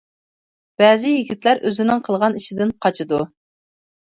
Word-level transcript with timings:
بەزى 0.81 1.11
يىگىتلەر 1.11 1.61
ئۆزىنىڭ 1.67 2.01
قىلغان 2.09 2.41
ئىشىدىن 2.41 2.75
قاچىدۇ. 2.87 3.21